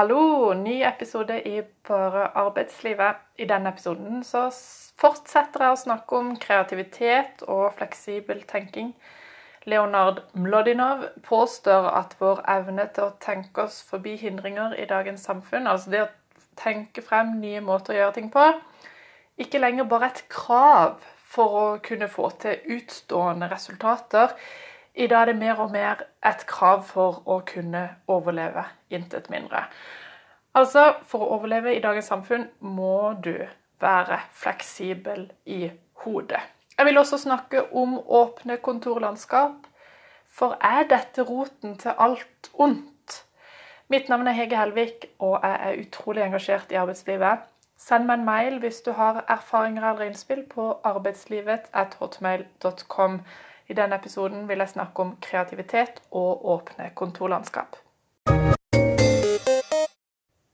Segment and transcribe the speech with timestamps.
[0.00, 0.54] Hallo!
[0.54, 3.18] Ny episode i Bare arbeidslivet.
[3.36, 4.46] I denne episoden så
[4.96, 8.94] fortsetter jeg å snakke om kreativitet og fleksibel tenking.
[9.68, 15.68] Leonard Mlodinov påstår at vår evne til å tenke oss forbi hindringer i dagens samfunn,
[15.68, 16.08] altså det å
[16.62, 18.46] tenke frem nye måter å gjøre ting på,
[19.36, 20.96] ikke lenger bare et krav
[21.34, 24.32] for å kunne få til utstående resultater.
[25.00, 29.62] I dag er det mer og mer et krav for å kunne overleve, intet mindre.
[30.54, 33.48] Altså, for å overleve i dagens samfunn må du
[33.80, 35.70] være fleksibel i
[36.04, 36.40] hodet.
[36.76, 39.66] Jeg vil også snakke om åpne kontorlandskap.
[40.28, 43.24] For er dette roten til alt ondt?
[43.88, 47.38] Mitt navn er Hege Helvik, og jeg er utrolig engasjert i arbeidslivet.
[47.80, 53.24] Send meg en mail hvis du har erfaringer eller innspill på arbeidslivet.hotmail.com.
[53.70, 57.76] I denne episoden vil jeg snakke om kreativitet og åpne kontorlandskap.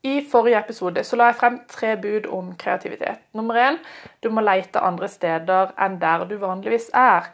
[0.05, 3.23] I forrige episode så la jeg frem tre bud om kreativitet.
[3.33, 3.79] Nummer én
[4.21, 7.31] du må lete andre steder enn der du vanligvis er.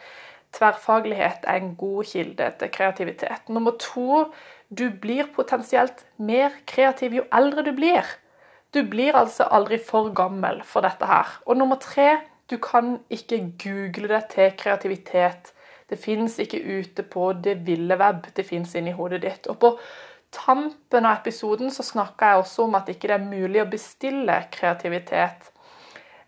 [0.56, 3.50] Tverrfaglighet er en god kilde til kreativitet.
[3.50, 4.30] Nummer to
[4.70, 8.08] du blir potensielt mer kreativ jo eldre du blir.
[8.74, 11.28] Du blir altså aldri for gammel for dette her.
[11.46, 15.53] Og nummer tre du kan ikke google deg til kreativitet
[15.94, 19.48] det fins ikke ute på det ville web, det fins inni hodet ditt.
[19.52, 19.74] Og på
[20.34, 24.40] tampen av episoden så snakka jeg også om at ikke det er mulig å bestille
[24.54, 25.54] kreativitet.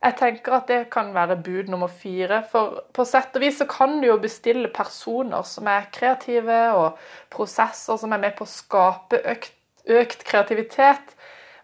[0.05, 2.43] Jeg tenker at det kan være bud nummer fire.
[2.51, 6.99] For på sett og vis så kan du jo bestille personer som er kreative, og
[7.33, 9.55] prosesser som er med på å skape økt,
[9.89, 11.15] økt kreativitet.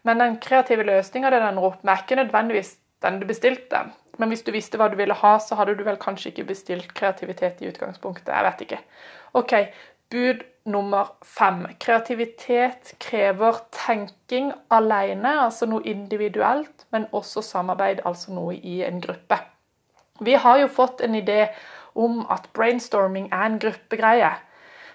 [0.07, 3.85] Men den kreative løsninga den ender opp med, er ikke nødvendigvis den du bestilte.
[4.19, 6.93] Men hvis du visste hva du ville ha, så hadde du vel kanskje ikke bestilt
[6.97, 8.33] kreativitet i utgangspunktet.
[8.33, 8.81] Jeg vet ikke.
[9.39, 9.55] OK.
[10.11, 11.63] Bud nummer fem.
[11.79, 19.39] Kreativitet krever tenking alene, altså noe individuelt, men også samarbeid, altså noe i en gruppe.
[20.21, 21.47] Vi har jo fått en idé
[21.97, 24.35] om at brainstorming er en gruppegreie.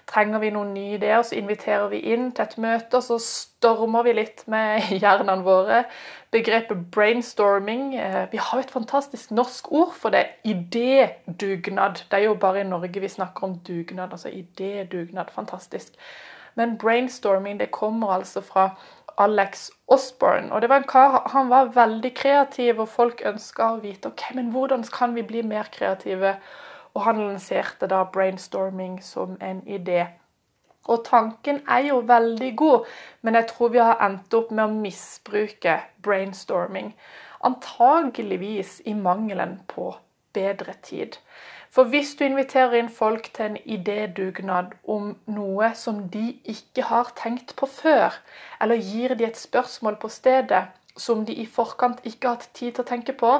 [0.07, 4.05] Trenger vi noen nye ideer, så inviterer vi inn til et møte, og så stormer
[4.07, 5.81] vi litt med hjernene våre.
[6.31, 10.25] Begrepet brainstorming eh, Vi har jo et fantastisk norsk ord for det.
[10.47, 12.05] Idédugnad.
[12.07, 14.15] Det er jo bare i Norge vi snakker om dugnad.
[14.15, 15.31] Altså idédugnad.
[15.35, 15.99] Fantastisk.
[16.55, 18.69] Men brainstorming det kommer altså fra
[19.17, 20.51] Alex Osborne.
[20.53, 24.23] Og det var en kar, Han var veldig kreativ, og folk ønska å vite ok,
[24.35, 26.35] men hvordan kan vi bli mer kreative.
[26.97, 30.07] Og han lanserte da brainstorming som en idé.
[30.87, 32.87] Og tanken er jo veldig god,
[33.21, 36.95] men jeg tror vi har endt opp med å misbruke brainstorming.
[37.45, 39.91] Antageligvis i mangelen på
[40.33, 41.19] bedre tid.
[41.69, 47.11] For hvis du inviterer inn folk til en idédugnad om noe som de ikke har
[47.19, 48.15] tenkt på før,
[48.63, 50.63] eller gir de et spørsmål på stedet
[50.97, 53.31] som de i forkant ikke har hatt tid til å tenke på,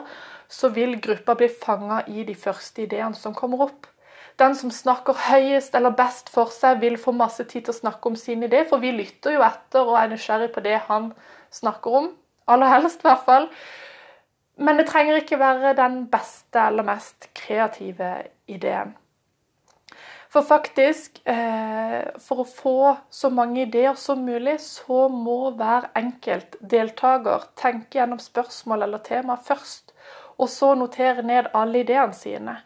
[0.48, 3.88] så vil gruppa bli fanga i de første ideene som kommer opp.
[4.38, 8.12] Den som snakker høyest eller best for seg, vil få masse tid til å snakke
[8.12, 11.10] om sin idé, for vi lytter jo etter og er nysgjerrig på det han
[11.54, 12.12] snakker om.
[12.48, 13.50] Aller helst, i hvert fall.
[14.62, 18.14] Men det trenger ikke være den beste eller mest kreative
[18.50, 18.94] ideen.
[20.30, 22.80] For faktisk, eh, for å få
[23.10, 29.38] så mange ideer som mulig, så må hver enkelt deltaker tenke gjennom spørsmål eller tema
[29.40, 29.94] først
[30.38, 32.58] og så notere ned alle ideene sine.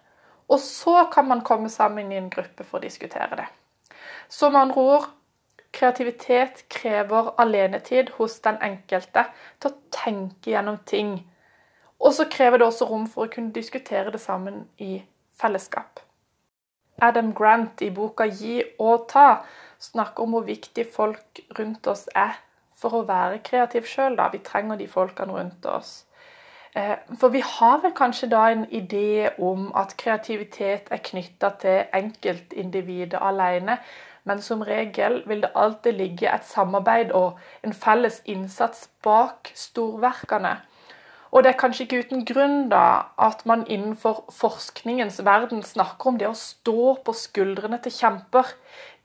[0.51, 3.47] Og så kan man komme sammen i en gruppe for å diskutere det.
[4.27, 5.09] Så med andre ord
[5.71, 9.29] kreativitet krever alenetid hos den enkelte
[9.59, 11.15] til å tenke gjennom ting.
[12.01, 14.97] Og så krever det også rom for å kunne diskutere det sammen i
[15.39, 16.01] fellesskap.
[17.01, 19.43] Adam Grant i boka 'Gi og ta'
[19.79, 22.37] snakker om hvor viktig folk rundt oss er
[22.75, 24.17] for å være kreativ sjøl.
[24.31, 26.05] Vi trenger de folkene rundt oss.
[26.75, 31.83] Eh, for vi har vel kanskje da en idé om at kreativitet er knytta til
[31.93, 33.77] enkeltindividet alene,
[34.23, 40.59] men som regel vil det alltid ligge et samarbeid og en felles innsats bak storverkene.
[41.31, 42.83] Og det er kanskje ikke uten grunn da
[43.21, 48.51] at man innenfor forskningens verden snakker om det å stå på skuldrene til kjemper.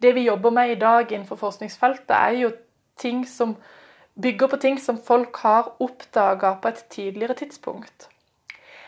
[0.02, 2.50] Det vi jobber med i dag innenfor forskningsfeltet, er jo
[2.99, 3.55] ting som
[4.19, 8.08] bygger på ting som folk har oppdaga på et tidligere tidspunkt.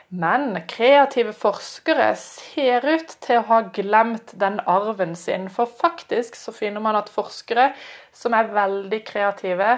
[0.09, 5.51] Men kreative forskere ser ut til å ha glemt den arven sin.
[5.53, 7.75] For faktisk så finner man at forskere
[8.17, 9.75] som er veldig kreative,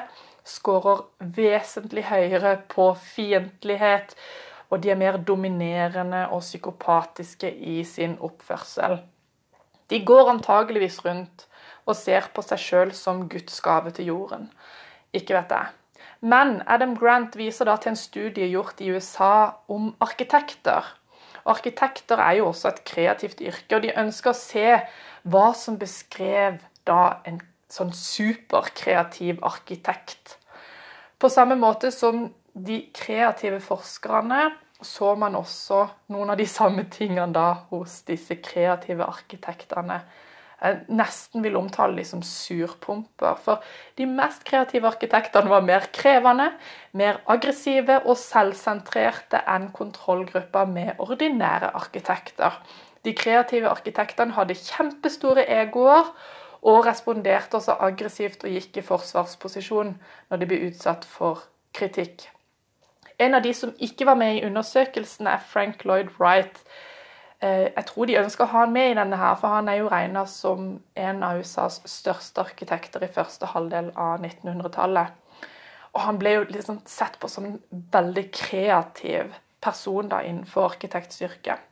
[0.50, 1.04] skårer
[1.36, 4.14] vesentlig høyere på fiendtlighet,
[4.70, 9.00] og de er mer dominerende og psykopatiske i sin oppførsel.
[9.90, 11.46] De går antageligvis rundt
[11.86, 14.48] og ser på seg sjøl som Guds gave til jorden.
[15.12, 15.74] Ikke vet jeg.
[16.20, 20.86] Men Adam Grant viser da til en studie gjort i USA om arkitekter.
[21.48, 24.66] Arkitekter er jo også et kreativt yrke, og de ønsker å se
[25.32, 27.40] hva som beskrev da en
[27.72, 30.36] sånn superkreativ arkitekt.
[31.20, 34.48] På samme måte som de kreative forskerne
[34.80, 35.82] så man også
[36.14, 40.00] noen av de samme tingene da hos disse kreative arkitektene.
[40.60, 43.38] Jeg nesten vil omtale dem som surpumper.
[43.40, 43.64] For
[43.96, 46.50] de mest kreative arkitektene var mer krevende,
[46.96, 52.60] mer aggressive og selvsentrerte enn kontrollgruppa med ordinære arkitekter.
[53.04, 56.12] De kreative arkitektene hadde kjempestore egoer
[56.62, 59.94] og responderte også aggressivt og gikk i forsvarsposisjon
[60.28, 61.46] når de ble utsatt for
[61.76, 62.26] kritikk.
[63.20, 66.62] En av de som ikke var med i undersøkelsen, er Frank Lloyd Wright.
[67.40, 69.80] Eh, jeg tror de ønsker å ha han med i denne, her, for han er
[69.80, 75.16] jo regna som en av USAs største arkitekter i første halvdel av 1900-tallet.
[75.92, 77.58] Og han ble jo liksom sett på som en
[77.92, 81.66] veldig kreativ person da innenfor arkitektstyrket.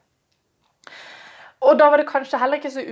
[1.64, 2.84] Og da var det kanskje heller ikke så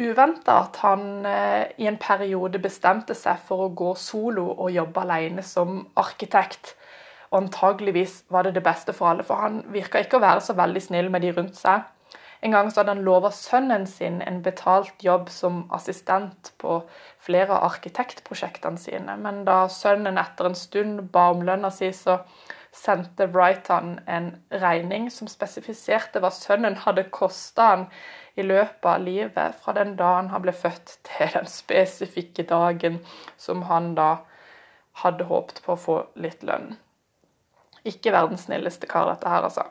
[0.00, 5.04] uventa at han eh, i en periode bestemte seg for å gå solo og jobbe
[5.04, 6.74] alene som arkitekt.
[7.32, 10.56] Og antageligvis var det det beste for alle, for han virka ikke å være så
[10.56, 11.84] veldig snill med de rundt seg.
[12.42, 16.80] En gang så hadde han lova sønnen sin en betalt jobb som assistent på
[17.22, 19.14] flere av arkitektprosjektene sine.
[19.22, 22.18] Men da sønnen etter en stund ba om lønna si, så
[22.74, 27.86] sendte Wright han en regning som spesifiserte hva sønnen hadde kosta han
[28.34, 33.00] i løpet av livet, fra den dagen han ble født til den spesifikke dagen
[33.36, 34.22] som han da
[35.02, 36.74] hadde håpet på å få litt lønn.
[37.88, 39.66] Ikke verdens snilleste kar, dette her, altså.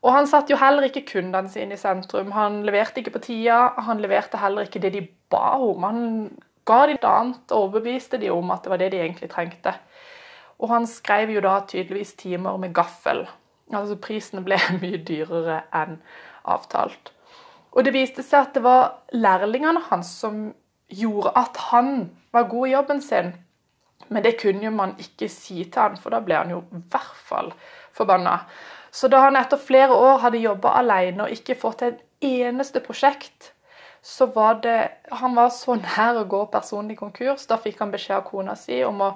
[0.00, 2.30] Og han satte jo heller ikke kundene sine i sentrum.
[2.32, 5.02] Han leverte ikke på tida, han leverte heller ikke det de
[5.32, 5.84] ba om.
[5.84, 6.00] Han
[6.68, 9.74] ga dem noe annet og overbeviste de om at det var det de egentlig trengte.
[10.60, 13.26] Og han skrev jo da tydeligvis timer med gaffel.
[13.72, 15.98] Altså prisene ble mye dyrere enn
[16.48, 17.12] avtalt.
[17.72, 20.50] Og det viste seg at det var lærlingene hans som
[20.90, 23.32] gjorde at han var god i jobben sin.
[24.08, 26.82] Men det kunne jo man ikke si til han, for da ble han jo i
[26.90, 27.52] hvert fall
[27.94, 28.40] forbanna.
[28.90, 32.82] Så da han etter flere år hadde jobba alene og ikke fått til et eneste
[32.82, 33.52] prosjekt,
[34.02, 37.46] så var det Han var så nær å gå personlig konkurs.
[37.46, 39.10] Da fikk han beskjed av kona si om å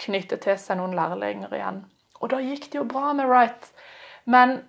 [0.00, 1.82] knytte til seg noen lærlinger igjen.
[2.20, 3.68] Og da gikk det jo bra med Wright.
[4.24, 4.62] Men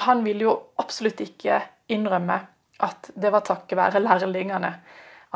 [0.00, 1.60] han ville jo absolutt ikke
[1.92, 2.40] innrømme
[2.86, 4.72] at det var takket være lærlingene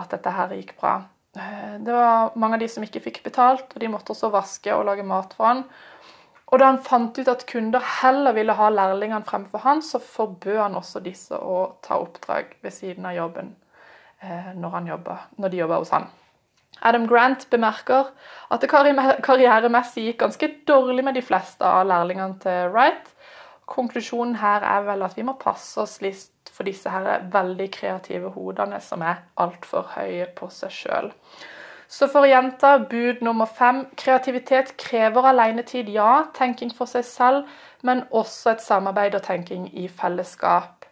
[0.00, 0.96] at dette her gikk bra.
[1.37, 4.75] Eh, det var mange av de som ikke fikk betalt, og de måtte også vaske
[4.75, 5.64] og lage mat for han.
[6.52, 10.61] Og da han fant ut at kunder heller ville ha lærlingene fremfor han, så forbød
[10.61, 13.55] han også disse å ta oppdrag ved siden av jobben
[14.20, 16.11] eh, når, jobbet, når de jobba hos han.
[16.82, 18.11] Adam Grant bemerker
[18.52, 23.13] at det karrieremessig gikk ganske dårlig med de fleste av lærlingene til Wright.
[23.66, 28.31] Konklusjonen her er vel at vi må passe oss litt for disse her veldig kreative
[28.34, 31.12] hodene som er altfor høye på seg sjøl.
[31.88, 36.26] Så for å gjenta bud nummer fem kreativitet krever alenetid, ja.
[36.34, 37.50] Tenking for seg selv,
[37.82, 40.88] men også et samarbeid og tenking i fellesskap.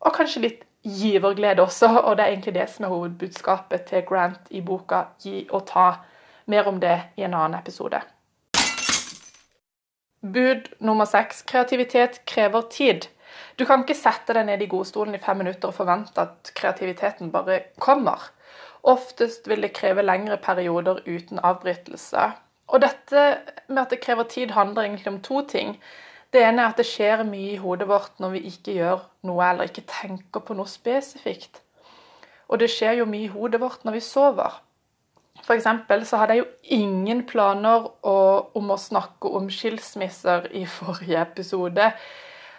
[0.00, 4.50] Og kanskje litt giverglede også, og det er egentlig det som er hovedbudskapet til Grant
[4.50, 5.94] i boka 'Gi og ta'.
[6.46, 8.00] Mer om det i en annen episode.
[10.22, 13.08] Bud nummer seks kreativitet krever tid.
[13.58, 17.30] Du kan ikke sette deg ned i godstolen i fem minutter og forvente at kreativiteten
[17.34, 18.30] bare kommer.
[18.86, 22.30] Oftest vil det kreve lengre perioder uten avbrytelse.
[22.66, 23.24] Og dette
[23.68, 25.76] med at det krever tid, handler egentlig om to ting.
[26.32, 29.50] Det ene er at det skjer mye i hodet vårt når vi ikke gjør noe
[29.50, 31.62] eller ikke tenker på noe spesifikt.
[32.48, 34.62] Og det skjer jo mye i hodet vårt når vi sover.
[35.46, 41.92] For så hadde jeg jo ingen planer om å snakke om skilsmisser i forrige episode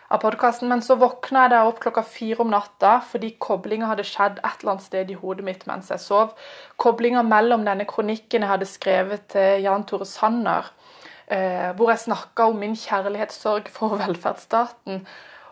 [0.08, 0.70] av podkasten.
[0.72, 4.62] Men så våkna jeg der opp klokka fire om natta fordi koblinga hadde skjedd et
[4.62, 6.32] eller annet sted i hodet mitt mens jeg sov.
[6.80, 10.72] Koblinga mellom denne kronikken jeg hadde skrevet til Jan Tore Sanner,
[11.28, 15.04] eh, hvor jeg snakka om min kjærlighetssorg for velferdsstaten.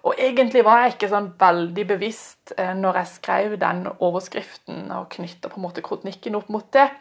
[0.06, 5.10] Og egentlig var jeg ikke sånn veldig bevisst eh, når jeg skrev den overskriften og
[5.18, 6.94] knytta på en måte kronikken opp mot det.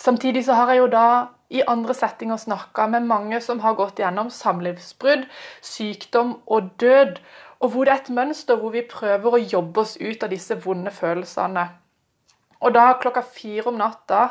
[0.00, 1.06] Samtidig så har jeg jo da
[1.50, 5.26] i andre settinger snakka med mange som har gått gjennom samlivsbrudd,
[5.60, 7.18] sykdom og død,
[7.60, 10.56] og hvor det er et mønster hvor vi prøver å jobbe oss ut av disse
[10.64, 11.66] vonde følelsene.
[12.60, 14.30] Og da klokka fire om natta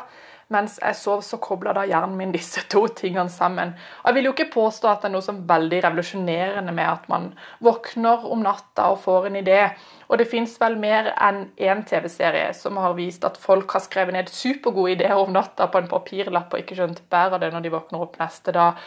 [0.50, 3.72] mens jeg sov, så kobla da hjernen min disse to tingene sammen.
[4.02, 6.88] Og Jeg vil jo ikke påstå at det er noe som er veldig revolusjonerende med
[6.90, 7.28] at man
[7.62, 9.60] våkner om natta og får en idé.
[10.08, 14.16] Og det fins vel mer enn én TV-serie som har vist at folk har skrevet
[14.16, 17.66] ned supergode ideer om natta på en papirlapp og ikke skjønt bæret av det når
[17.66, 18.80] de våkner opp neste dag.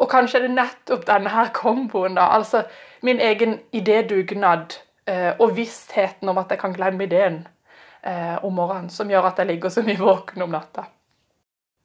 [0.00, 2.30] Og kanskje er det nettopp denne her komboen, da.
[2.36, 2.62] Altså
[3.02, 4.78] min egen idédugnad
[5.10, 7.42] eh, og vissheten om at jeg kan glemme ideen
[8.02, 10.86] eh, om morgenen, som gjør at jeg ligger så mye våken om natta.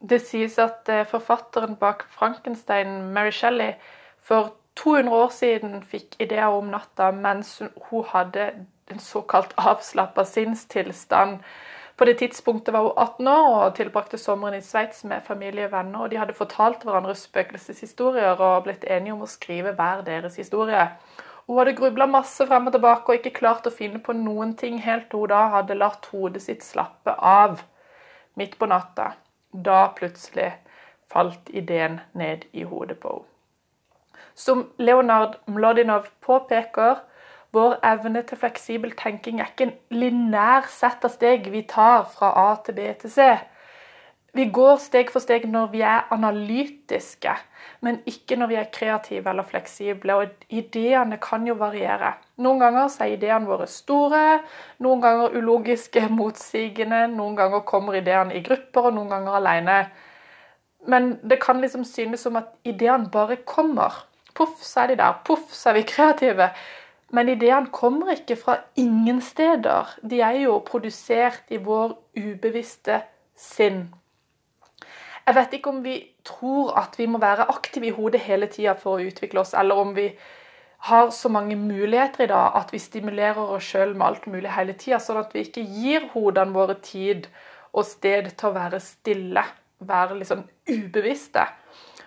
[0.10, 3.74] Det sies at eh, forfatteren bak Frankenstein, Mary Shelley,
[4.22, 8.50] for 200 år siden fikk ideer om natta mens hun hadde
[8.92, 11.40] en såkalt avslappa sinnstilstand.
[11.98, 15.72] På det tidspunktet var hun 18 år og tilbrakte sommeren i Sveits med familie og
[15.72, 16.00] venner.
[16.00, 20.90] og De hadde fortalt hverandre spøkelseshistorier og blitt enige om å skrive hver deres historie.
[21.48, 24.82] Hun hadde grubla masse frem og tilbake og ikke klart å finne på noen ting
[24.84, 27.62] helt til hun da hadde latt hodet sitt slappe av
[28.36, 29.14] midt på natta
[29.64, 30.54] da plutselig
[31.12, 33.32] falt ideen ned i hodet på henne.
[34.36, 36.98] Som Leonard Mlodinov påpeker,
[37.56, 42.34] vår evne til fleksibel tenking er ikke en linær sett av steg vi tar fra
[42.42, 43.28] A til B til C.
[44.36, 47.32] Vi går steg for steg når vi er analytiske,
[47.88, 50.18] men ikke når vi er kreative eller fleksible.
[50.20, 52.18] Og ideene kan jo variere.
[52.44, 54.42] Noen ganger er ideene våre store,
[54.84, 57.06] noen ganger ulogiske, motsigende.
[57.16, 59.80] Noen ganger kommer ideene i grupper, og noen ganger alene.
[60.86, 64.04] Men det kan liksom synes som at ideene bare kommer.
[64.36, 65.20] Poff, så er de der.
[65.24, 66.52] Poff, så er vi kreative.
[67.16, 69.96] Men ideene kommer ikke fra ingen steder.
[70.04, 73.06] De er jo produsert i vår ubevisste
[73.40, 73.86] sinn.
[75.26, 75.96] Jeg vet ikke om vi
[76.28, 79.80] tror at vi må være aktive i hodet hele tida for å utvikle oss, eller
[79.82, 80.12] om vi
[80.86, 84.76] har så mange muligheter i dag at vi stimulerer oss sjøl med alt mulig hele
[84.78, 87.26] tida, sånn at vi ikke gir hodene våre tid
[87.74, 89.44] og sted til å være stille,
[89.82, 91.48] være litt sånn ubevisste.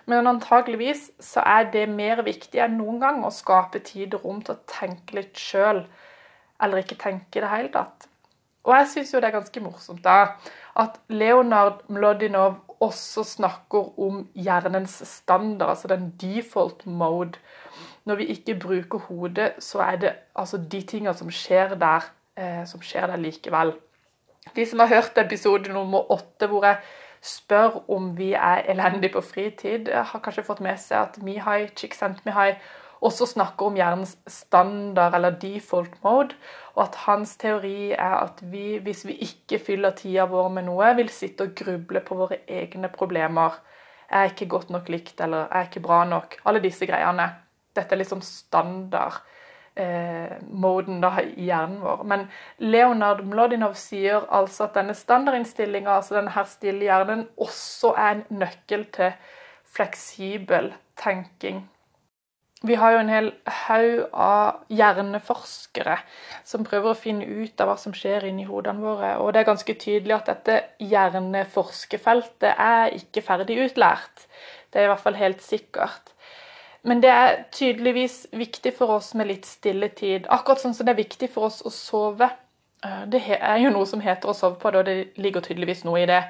[0.09, 4.39] Men antageligvis så er det mer viktig enn noen gang å skape tid og rom
[4.45, 5.83] til å tenke litt sjøl,
[6.63, 8.07] eller ikke tenke i det hele tatt.
[8.63, 10.39] Og jeg syns jo det er ganske morsomt da,
[10.79, 17.39] at Leonard Mlodinov også snakker om hjernens standard, altså den default mode.
[18.05, 22.07] Når vi ikke bruker hodet, så er det altså de tingene som skjer der,
[22.37, 23.73] eh, som skjer der likevel.
[24.55, 26.77] De som har hørt episode nummer åtte hvor jeg
[27.21, 32.55] spør om vi er elendige på fritid, har kanskje fått med seg at Mihai Csikszentmihalyi
[33.01, 36.35] også snakker om hjernens standard eller default mode,
[36.75, 40.91] og at hans teori er at vi, hvis vi ikke fyller tida vår med noe,
[40.99, 43.59] vil sitte og gruble på våre egne problemer.
[44.09, 46.39] Jeg er ikke godt nok likt, eller jeg er ikke bra nok.
[46.45, 47.29] Alle disse greiene.
[47.75, 49.21] Dette er liksom standard.
[49.79, 52.01] Eh, moden da, i hjernen vår.
[52.03, 52.25] Men
[52.57, 58.25] Leonard Mlodinov sier altså at denne standardinnstillinga, altså denne her stille hjernen, også er en
[58.41, 59.13] nøkkel til
[59.63, 61.69] fleksibel tenking.
[62.67, 63.29] Vi har jo en hel
[63.69, 65.95] haug av hjerneforskere
[66.43, 69.13] som prøver å finne ut av hva som skjer inni hodene våre.
[69.23, 74.27] Og det er ganske tydelig at dette hjerneforskerfeltet er ikke ferdig utlært.
[74.67, 76.11] Det er i hvert fall helt sikkert.
[76.83, 80.27] Men det er tydeligvis viktig for oss med litt stille tid.
[80.27, 82.27] Akkurat sånn som det er viktig for oss å sove.
[82.83, 86.03] Eh, det er jo noe som heter å sove på og det ligger tydeligvis noe
[86.03, 86.21] i det.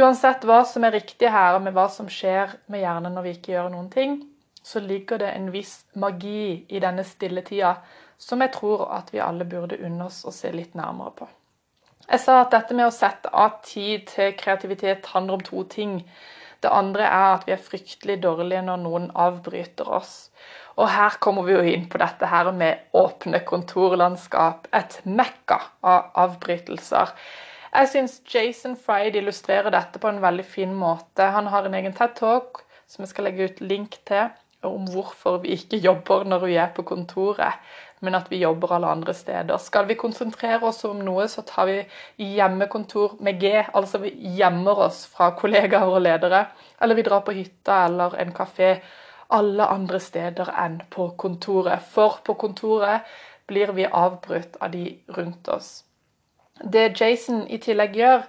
[0.00, 3.56] Uansett hva som er riktig her, med hva som skjer med hjernen når vi ikke
[3.56, 4.20] gjør noen ting,
[4.62, 7.76] så ligger det en viss magi i denne stilletida
[8.20, 11.28] som jeg tror at vi alle burde unne oss å se litt nærmere på.
[12.10, 16.00] Jeg sa at dette med å sette av tid til kreativitet handler om to ting.
[16.60, 20.14] Det andre er at vi er fryktelig dårlige når noen avbryter oss.
[20.76, 24.68] Og her kommer vi jo inn på dette her med åpne kontorlandskap.
[24.74, 27.14] Et mekka av avbrytelser.
[27.70, 31.30] Jeg syns Jason Fried illustrerer dette på en veldig fin måte.
[31.30, 34.32] Han har en egen TED Talk som jeg skal legge ut link til
[34.68, 37.60] om hvorfor vi ikke jobber når vi er på kontoret,
[38.00, 39.56] men at vi jobber alle andre steder.
[39.60, 41.76] Skal vi konsentrere oss om noe, så tar vi
[42.36, 43.52] hjemmekontor med G.
[43.74, 46.46] Altså vi gjemmer oss fra kollegaer og ledere.
[46.80, 48.78] Eller vi drar på hytta eller en kafé.
[49.36, 51.84] Alle andre steder enn på kontoret.
[51.92, 53.04] For på kontoret
[53.50, 54.86] blir vi avbrutt av de
[55.16, 55.70] rundt oss.
[56.60, 58.24] Det Jason i tillegg gjør,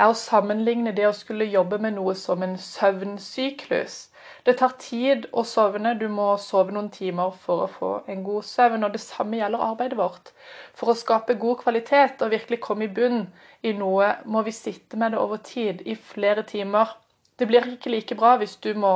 [0.00, 4.06] er å sammenligne det å skulle jobbe med noe som en søvnsyklus.
[4.46, 5.92] Det tar tid å sovne.
[6.00, 8.86] Du må sove noen timer for å få en god søvn.
[8.86, 10.32] Og det samme gjelder arbeidet vårt.
[10.76, 13.26] For å skape god kvalitet og virkelig komme i bunn
[13.66, 16.96] i noe, må vi sitte med det over tid, i flere timer.
[17.36, 18.92] Det blir ikke like bra hvis du må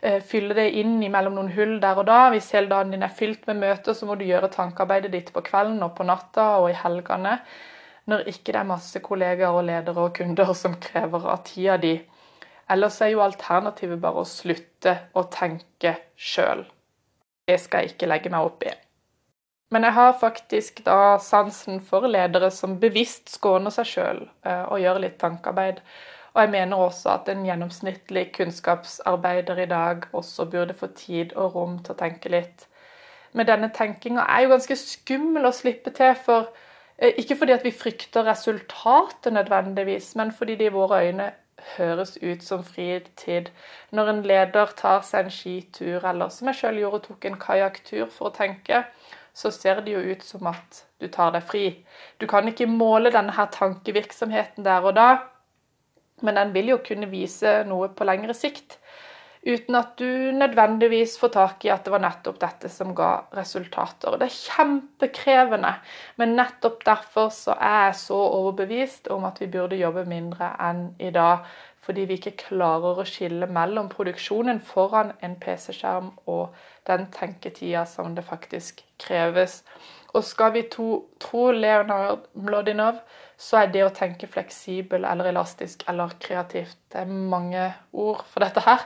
[0.00, 2.28] eh, fylle det inn mellom noen hull der og da.
[2.32, 5.44] Hvis hele dagen din er fylt med møter, så må du gjøre tankearbeidet ditt på
[5.44, 7.38] kvelden og på natta og i helgene.
[8.10, 11.94] Når ikke det er masse kollegaer og ledere og kunder som krever av tida di.
[12.70, 16.64] Ellers er jo alternativet bare å slutte å tenke sjøl.
[17.44, 18.72] Det skal jeg ikke legge meg opp i.
[19.72, 24.80] Men jeg har faktisk da sansen for ledere som bevisst skåner seg sjøl eh, og
[24.80, 25.80] gjør litt tankearbeid.
[26.34, 31.56] Og jeg mener også at en gjennomsnittlig kunnskapsarbeider i dag også burde få tid og
[31.56, 32.66] rom til å tenke litt.
[33.34, 36.50] Men denne tenkinga er jo ganske skummel å slippe til, for
[36.98, 41.32] ikke fordi at vi frykter resultatet nødvendigvis, men fordi det i våre øyne
[41.76, 43.50] høres ut som fritid.
[43.90, 48.06] Når en leder tar seg en skitur, eller som jeg sjøl gjorde, tok en kajakktur
[48.12, 48.84] for å tenke,
[49.34, 51.64] så ser det jo ut som at du tar deg fri.
[52.20, 55.08] Du kan ikke måle denne her tankevirksomheten der og da,
[56.22, 58.78] men den vil jo kunne vise noe på lengre sikt.
[59.44, 64.16] Uten at du nødvendigvis får tak i at det var nettopp dette som ga resultater.
[64.16, 65.74] Det er kjempekrevende,
[66.16, 70.86] men nettopp derfor så er jeg så overbevist om at vi burde jobbe mindre enn
[70.96, 71.44] i dag.
[71.84, 76.54] Fordi vi ikke klarer å skille mellom produksjonen foran en PC-skjerm og
[76.88, 79.62] den tenketida som det faktisk kreves.
[80.14, 80.88] Og skal vi to,
[81.20, 83.00] tro Leonard Mlodinov,
[83.36, 88.44] så er det å tenke fleksibel eller elastisk eller kreativt Det er mange ord for
[88.44, 88.84] dette her.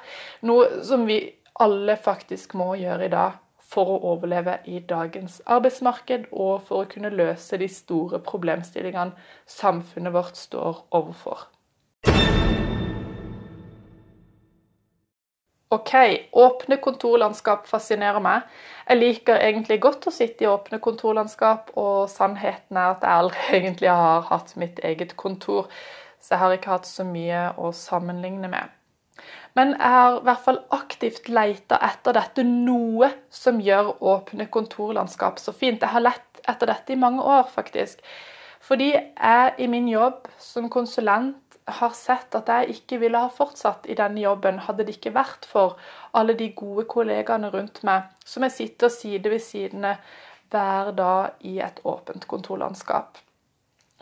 [0.49, 1.21] Noe som vi
[1.61, 3.37] alle faktisk må gjøre i dag
[3.69, 9.13] for å overleve i dagens arbeidsmarked og for å kunne løse de store problemstillingene
[9.59, 11.45] samfunnet vårt står overfor.
[15.71, 15.93] OK,
[16.33, 18.47] åpne kontorlandskap fascinerer meg.
[18.89, 23.43] Jeg liker egentlig godt å sitte i åpne kontorlandskap, og sannheten er at jeg aldri
[23.59, 25.69] egentlig har hatt mitt eget kontor,
[26.25, 28.73] så jeg har ikke hatt så mye å sammenligne med.
[29.59, 35.41] Men jeg har i hvert fall aktivt leita etter dette noe som gjør åpne kontorlandskap
[35.43, 35.83] så fint.
[35.83, 38.01] Jeg har lett etter dette i mange år, faktisk.
[38.65, 41.48] Fordi jeg i min jobb som konsulent
[41.79, 45.49] har sett at jeg ikke ville ha fortsatt i denne jobben hadde det ikke vært
[45.49, 45.77] for
[46.17, 49.97] alle de gode kollegaene rundt meg som jeg sitter side ved sidene
[50.53, 53.19] hver dag i et åpent kontorlandskap.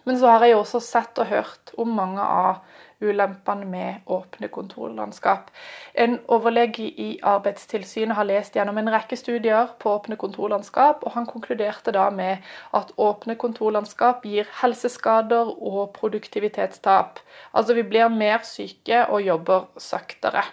[0.07, 2.61] Men så har jeg også sett og hørt om mange av
[3.01, 5.51] ulempene med åpne kontorlandskap.
[5.95, 11.27] En overlege i Arbeidstilsynet har lest gjennom en rekke studier på åpne kontorlandskap, og han
[11.31, 12.45] konkluderte da med
[12.77, 17.21] at åpne kontorlandskap gir helseskader og produktivitetstap.
[17.53, 20.47] Altså vi blir mer syke og jobber saktere.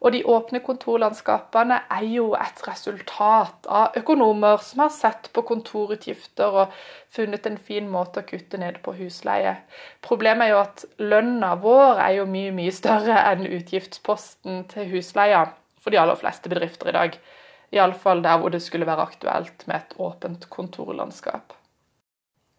[0.00, 6.56] Og de åpne kontorlandskapene er jo et resultat av økonomer som har sett på kontorutgifter
[6.62, 6.78] og
[7.12, 9.58] funnet en fin måte å kutte ned på husleie.
[10.06, 15.44] Problemet er jo at lønna vår er jo mye, mye større enn utgiftsposten til husleia
[15.80, 17.20] for de aller fleste bedrifter i dag.
[17.76, 21.59] Iallfall der hvor det skulle være aktuelt med et åpent kontorlandskap.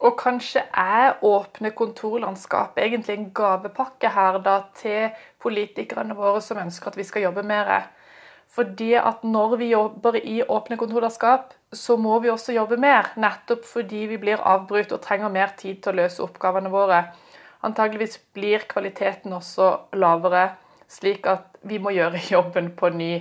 [0.02, 5.12] Og kanskje er åpne kontorlandskap egentlig en gavepakke her da til
[5.42, 7.70] politikerne våre som ønsker at vi skal jobbe mer.
[8.52, 13.14] Fordi at når vi jobber i åpne kontorlandskap, så må vi også jobbe mer.
[13.16, 17.04] Nettopp fordi vi blir avbrutt og trenger mer tid til å løse oppgavene våre.
[17.64, 19.70] Antageligvis blir kvaliteten også
[20.02, 20.50] lavere,
[20.90, 23.14] slik at vi må gjøre jobben på ny.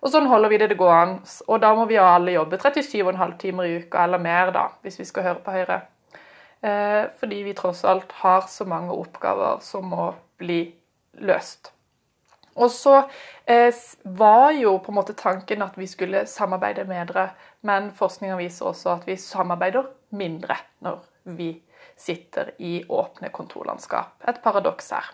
[0.00, 1.16] Og sånn holder vi det det går an.
[1.50, 5.10] Og da må vi alle jobbe 37,5 timer i uka eller mer, da, hvis vi
[5.10, 5.82] skal høre på Høyre.
[6.62, 10.62] Eh, fordi vi tross alt har så mange oppgaver som må bli
[11.24, 11.72] løst.
[12.60, 12.96] Og så
[13.48, 13.72] eh,
[14.04, 17.30] var jo på en måte tanken at vi skulle samarbeide bedre,
[17.64, 21.00] men forskninga viser også at vi samarbeider mindre når
[21.38, 21.54] vi
[22.00, 24.14] sitter i åpne kontorlandskap.
[24.28, 25.08] Et paradoks her.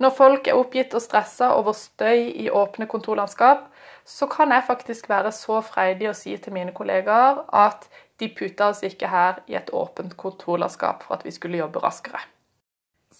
[0.00, 3.68] Når folk er oppgitt og stressa over støy i åpne kontorlandskap,
[4.04, 7.86] så kan jeg faktisk være så freidig å si til mine kollegaer at
[8.22, 12.22] de putta oss ikke her i et åpent kontorlandskap for at vi skulle jobbe raskere.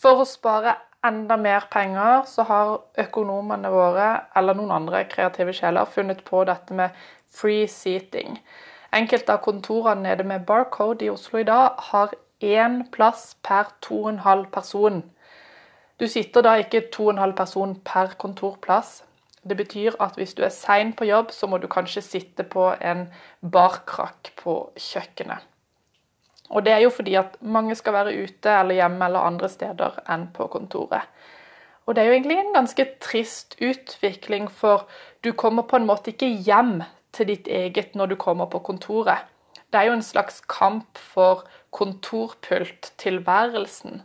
[0.03, 5.91] For å spare enda mer penger, så har økonomene våre, eller noen andre kreative sjeler,
[5.91, 6.95] funnet på dette med
[7.33, 8.39] free seating.
[8.95, 14.03] Enkelte av kontorene nede med Barcode i Oslo i dag har én plass per to
[14.05, 15.03] og en halv person.
[15.99, 19.01] Du sitter da ikke to og en halv person per kontorplass,
[19.49, 22.69] det betyr at hvis du er sein på jobb, så må du kanskje sitte på
[22.81, 23.09] en
[23.43, 25.39] barkrakk på kjøkkenet.
[26.53, 29.91] Og det er jo fordi at mange skal være ute eller hjemme eller andre steder
[30.13, 31.03] enn på kontoret.
[31.87, 34.89] Og det er jo egentlig en ganske trist utvikling, for
[35.25, 39.19] du kommer på en måte ikke hjem til ditt eget når du kommer på kontoret.
[39.73, 44.03] Det er jo en slags kamp for kontorpulttilværelsen.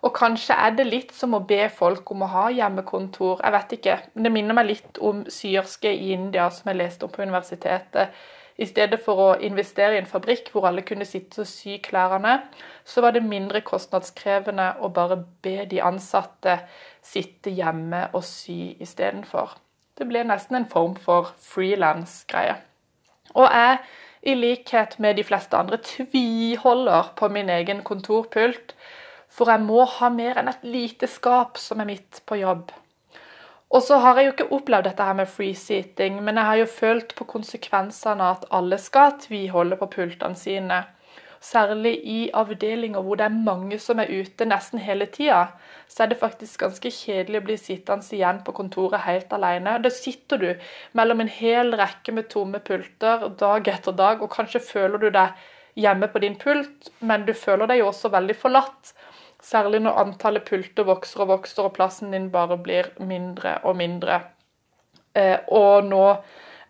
[0.00, 3.42] Og kanskje er det litt som å be folk om å ha hjemmekontor.
[3.44, 3.96] Jeg vet ikke.
[4.14, 8.14] Men det minner meg litt om syerske i India, som jeg leste om på universitetet
[8.60, 12.34] I stedet for å investere i en fabrikk hvor alle kunne sitte og sy klærne,
[12.84, 16.58] så var det mindre kostnadskrevende å bare be de ansatte
[17.00, 19.54] sitte hjemme og sy istedenfor.
[19.96, 22.58] Det ble nesten en form for frilans-greie.
[23.32, 23.80] Og jeg,
[24.22, 28.74] i likhet med de fleste andre, tviholder på min egen kontorpult,
[29.30, 32.70] for jeg må ha mer enn et lite skap som er midt på jobb.
[33.70, 36.70] Og så har jeg jo ikke opplevd dette her med free-seating, men jeg har jo
[36.70, 40.80] følt på konsekvensene at alle skal tviholde på pultene sine.
[41.40, 45.46] Særlig i avdelinger hvor det er mange som er ute nesten hele tida,
[45.88, 49.78] så er det faktisk ganske kjedelig å bli sittende igjen på kontoret helt alene.
[49.80, 50.50] Da sitter du
[50.98, 55.38] mellom en hel rekke med tomme pulter dag etter dag, og kanskje føler du deg
[55.80, 58.92] hjemme på din pult, men du føler deg jo også veldig forlatt.
[59.42, 64.20] Særlig når antallet pulter vokser og vokser, og plassen din bare blir mindre og mindre.
[65.16, 66.04] Eh, og nå,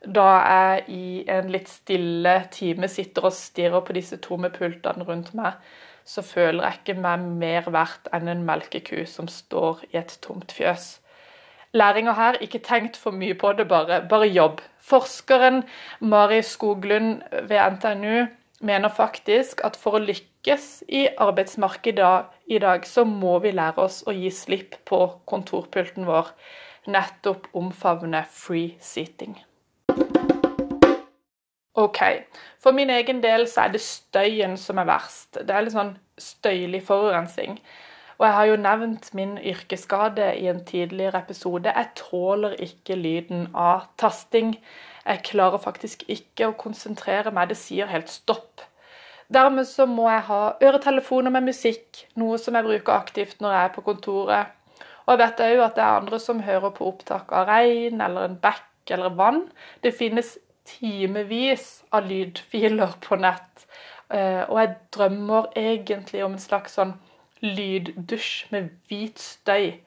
[0.07, 5.35] da jeg i en litt stille time sitter og stirrer på disse tomme pultene rundt
[5.35, 5.59] meg,
[6.05, 10.55] så føler jeg ikke meg mer verdt enn en melkeku som står i et tomt
[10.55, 10.97] fjøs.
[11.77, 14.63] Læringa her, ikke tenkt for mye på det, bare, bare jobb.
[14.83, 15.63] Forskeren
[16.01, 18.27] Mari Skoglund ved NTNU
[18.61, 20.30] mener faktisk at for å lykkes
[20.89, 26.33] i arbeidsmarkedet i dag, så må vi lære oss å gi slipp på kontorpulten vår.
[26.89, 29.37] Nettopp omfavne free seating.
[31.75, 32.01] OK.
[32.61, 35.39] For min egen del så er det støyen som er verst.
[35.45, 37.61] Det er litt sånn støylig forurensning.
[38.21, 41.73] Og jeg har jo nevnt min yrkesskade i en tidligere episode.
[41.73, 44.59] Jeg tåler ikke lyden av tasting.
[45.07, 47.49] Jeg klarer faktisk ikke å konsentrere meg.
[47.49, 48.70] Det sier helt stopp.
[49.31, 53.69] Dermed så må jeg ha øretelefoner med musikk, noe som jeg bruker aktivt når jeg
[53.69, 54.57] er på kontoret.
[55.07, 58.27] Og jeg vet òg at det er andre som hører på opptak av regn eller
[58.27, 59.45] en bekk eller vann.
[59.83, 63.67] Det finnes timevis av lydfiler på nett.
[64.11, 66.97] Eh, og jeg drømmer egentlig om en slags sånn
[67.43, 69.79] lyddusj med hvit støy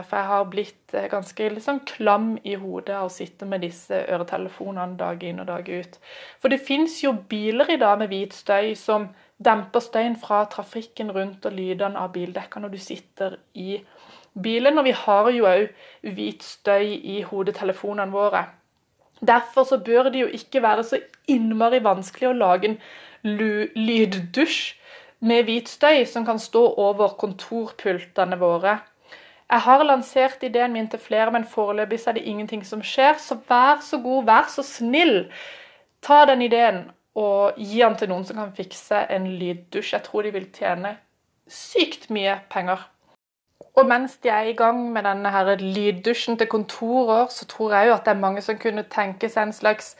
[0.00, 3.98] for jeg har blitt eh, ganske liksom klam i hodet av å sitte med disse
[4.08, 5.98] øretelefonene dag inn og dag ut.
[6.40, 11.12] For det fins jo biler i dag med hvit støy som demper støyen fra trafikken
[11.12, 13.82] rundt og lydene av bildekkene når du sitter i
[14.32, 14.80] bilen.
[14.80, 15.68] Og vi har jo òg
[16.16, 18.46] hvit støy i hodetelefonene våre.
[19.20, 22.80] Derfor så bør det jo ikke være så innmari vanskelig å lage en
[23.24, 24.58] lyddusj
[25.20, 28.78] med hvit støy som kan stå over kontorpultene våre.
[29.46, 33.14] Jeg har lansert ideen min til flere, men foreløpig er det ingenting som skjer.
[33.22, 35.30] Så vær så god, vær så snill,
[36.02, 39.94] ta den ideen og gi den til noen som kan fikse en lyddusj.
[39.94, 40.96] Jeg tror de vil tjene
[41.46, 42.82] sykt mye penger.
[43.76, 47.88] Og mens de er i gang med denne her lyddusjen til kontorer, så tror jeg
[47.88, 49.94] jo at det er mange som kunne tenke seg en slags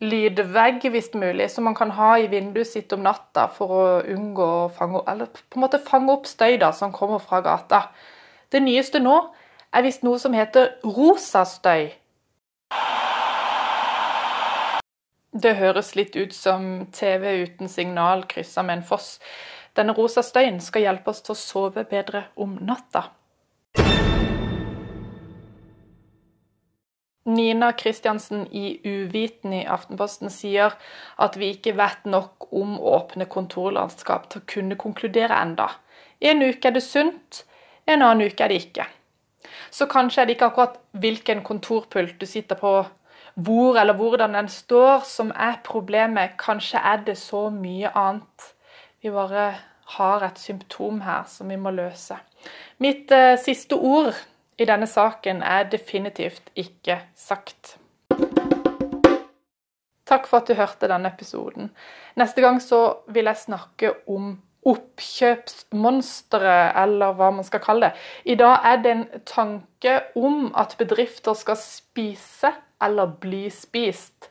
[0.00, 4.48] lydvegg, hvis mulig, som man kan ha i vinduet sitt om natta for å unngå
[4.66, 7.86] å fange, eller på en måte fange opp støy da, som kommer fra gata.
[8.52, 9.16] Det nyeste nå
[9.74, 11.90] er visst noe som heter rosastøy.
[15.36, 19.16] Det høres litt ut som TV uten signal kryssa med en foss.
[19.76, 23.10] Denne rosa støyen skal hjelpe oss til å sove bedre om natta.
[27.26, 30.76] Nina Kristiansen i Uviten i Aftenposten sier
[31.18, 35.66] at vi ikke vet nok om åpne kontorlandskap til å kunne konkludere enda.
[36.22, 37.42] I En uke er det sunt,
[37.86, 38.86] en annen uke er det ikke.
[39.70, 42.72] Så kanskje er det ikke akkurat hvilken kontorpult du sitter på,
[43.34, 46.36] hvor eller hvordan den står, som er problemet.
[46.40, 48.52] Kanskje er det så mye annet.
[49.02, 49.54] Vi bare
[49.96, 52.16] har et symptom her som vi må løse.
[52.78, 54.14] Mitt eh, siste ord
[54.58, 57.76] i denne saken er definitivt ikke sagt.
[60.06, 61.70] Takk for at du hørte denne episoden.
[62.16, 67.94] Neste gang så vil jeg snakke om oppkjøpsmonsteret, eller hva man skal kalle det.
[68.24, 72.50] I dag er det en tanke om at bedrifter skal spise
[72.82, 74.30] eller bli spist.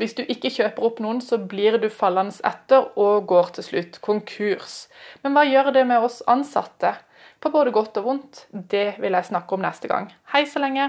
[0.00, 3.98] Hvis du ikke kjøper opp noen, så blir du fallende etter og går til slutt
[4.04, 4.86] konkurs.
[5.20, 6.94] Men hva gjør det med oss ansatte?
[7.40, 8.46] På både godt og vondt.
[8.52, 10.08] Det vil jeg snakke om neste gang.
[10.32, 10.88] Hei så lenge.